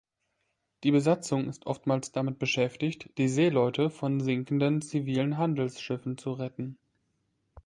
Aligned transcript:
Die 0.83 0.89
Besatzung 0.89 1.47
ist 1.47 1.67
oftmals 1.67 2.11
damit 2.11 2.39
beschäftigt, 2.39 3.11
die 3.19 3.27
Seeleute 3.27 3.91
von 3.91 4.19
sinkenden 4.19 4.81
zivilen 4.81 5.37
Handelsschiffen 5.37 6.17
zu 6.17 6.31
retten. 6.31 6.79